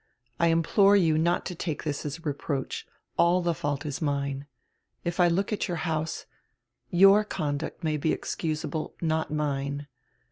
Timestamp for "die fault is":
3.43-4.01